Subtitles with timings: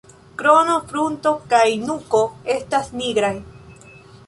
[0.41, 2.23] Krono, frunto kaj nuko
[2.57, 3.33] estas nigraj.